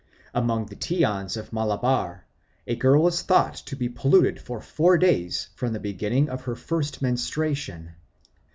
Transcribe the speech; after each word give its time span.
Among 0.33 0.65
the 0.65 0.75
Tiyans 0.75 1.37
of 1.37 1.53
Malabar 1.53 2.25
a 2.65 2.75
girl 2.75 3.05
is 3.05 3.21
thought 3.21 3.53
to 3.67 3.75
be 3.75 3.87
polluted 3.87 4.41
for 4.41 4.59
four 4.59 4.97
days 4.97 5.49
from 5.55 5.73
the 5.73 5.79
beginning 5.79 6.27
of 6.27 6.41
her 6.45 6.55
first 6.55 7.03
menstruation. 7.03 7.91